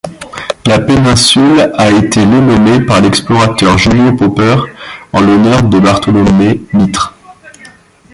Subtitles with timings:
[0.65, 4.55] La péninsule a été lenommée par l'explorateur Julio Popper
[5.13, 7.13] en l'honneur de Bartolomé Mitre.